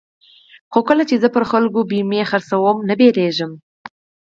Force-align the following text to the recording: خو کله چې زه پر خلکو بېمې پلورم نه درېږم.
خو 0.71 0.79
کله 0.89 1.03
چې 1.09 1.15
زه 1.23 1.27
پر 1.35 1.43
خلکو 1.51 1.79
بېمې 1.89 2.21
پلورم 2.31 2.77
نه 2.89 2.95
درېږم. 3.01 3.51